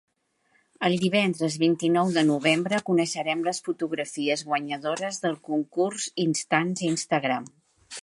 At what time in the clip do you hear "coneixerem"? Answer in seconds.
2.89-3.45